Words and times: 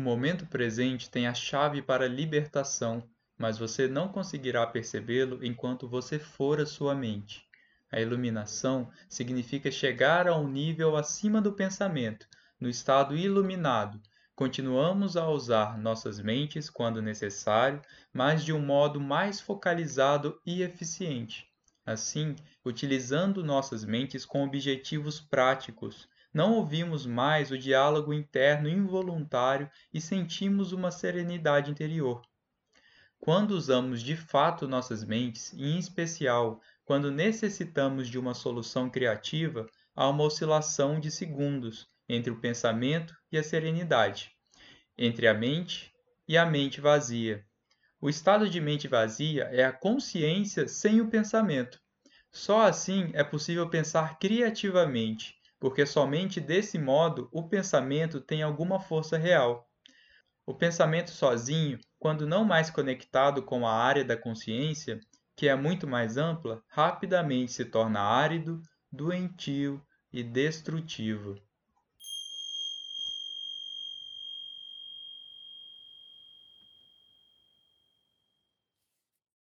O 0.00 0.02
momento 0.02 0.46
presente 0.46 1.10
tem 1.10 1.26
a 1.26 1.34
chave 1.34 1.82
para 1.82 2.06
a 2.06 2.08
libertação, 2.08 3.06
mas 3.36 3.58
você 3.58 3.86
não 3.86 4.08
conseguirá 4.08 4.66
percebê-lo 4.66 5.44
enquanto 5.44 5.86
você 5.86 6.18
for 6.18 6.58
a 6.58 6.64
sua 6.64 6.94
mente. 6.94 7.46
A 7.92 8.00
iluminação 8.00 8.90
significa 9.10 9.70
chegar 9.70 10.26
a 10.26 10.34
um 10.34 10.48
nível 10.48 10.96
acima 10.96 11.38
do 11.38 11.52
pensamento, 11.52 12.26
no 12.58 12.66
estado 12.66 13.14
iluminado. 13.14 14.00
Continuamos 14.34 15.18
a 15.18 15.28
usar 15.28 15.76
nossas 15.76 16.18
mentes 16.18 16.70
quando 16.70 17.02
necessário, 17.02 17.82
mas 18.10 18.42
de 18.42 18.54
um 18.54 18.64
modo 18.64 18.98
mais 18.98 19.38
focalizado 19.38 20.40
e 20.46 20.62
eficiente. 20.62 21.46
Assim, 21.84 22.34
utilizando 22.64 23.44
nossas 23.44 23.84
mentes 23.84 24.24
com 24.24 24.44
objetivos 24.44 25.20
práticos, 25.20 26.08
não 26.32 26.54
ouvimos 26.54 27.04
mais 27.04 27.50
o 27.50 27.58
diálogo 27.58 28.12
interno 28.12 28.68
involuntário 28.68 29.68
e 29.92 30.00
sentimos 30.00 30.72
uma 30.72 30.90
serenidade 30.90 31.70
interior. 31.70 32.22
Quando 33.18 33.50
usamos 33.50 34.00
de 34.00 34.16
fato 34.16 34.68
nossas 34.68 35.04
mentes, 35.04 35.52
e 35.52 35.64
em 35.64 35.78
especial 35.78 36.60
quando 36.84 37.10
necessitamos 37.10 38.08
de 38.08 38.18
uma 38.18 38.32
solução 38.32 38.88
criativa, 38.88 39.66
há 39.94 40.08
uma 40.08 40.24
oscilação 40.24 40.98
de 40.98 41.10
segundos 41.10 41.88
entre 42.08 42.30
o 42.32 42.40
pensamento 42.40 43.14
e 43.30 43.36
a 43.36 43.42
serenidade, 43.42 44.30
entre 44.96 45.26
a 45.28 45.34
mente 45.34 45.92
e 46.26 46.38
a 46.38 46.46
mente 46.46 46.80
vazia. 46.80 47.44
O 48.00 48.08
estado 48.08 48.48
de 48.48 48.60
mente 48.60 48.88
vazia 48.88 49.44
é 49.52 49.64
a 49.64 49.72
consciência 49.72 50.66
sem 50.66 51.00
o 51.00 51.08
pensamento. 51.08 51.78
Só 52.32 52.62
assim 52.62 53.10
é 53.12 53.22
possível 53.24 53.68
pensar 53.68 54.18
criativamente 54.18 55.39
porque 55.60 55.84
somente 55.84 56.40
desse 56.40 56.78
modo 56.78 57.28
o 57.30 57.46
pensamento 57.46 58.20
tem 58.20 58.42
alguma 58.42 58.80
força 58.80 59.18
real. 59.18 59.68
O 60.46 60.54
pensamento 60.54 61.10
sozinho, 61.10 61.78
quando 61.98 62.26
não 62.26 62.44
mais 62.44 62.70
conectado 62.70 63.42
com 63.42 63.66
a 63.66 63.72
área 63.72 64.04
da 64.04 64.16
consciência, 64.16 64.98
que 65.36 65.48
é 65.48 65.54
muito 65.54 65.86
mais 65.86 66.16
ampla, 66.16 66.62
rapidamente 66.66 67.52
se 67.52 67.66
torna 67.66 68.00
árido, 68.00 68.60
doentio 68.90 69.80
e 70.10 70.22
destrutivo. 70.22 71.36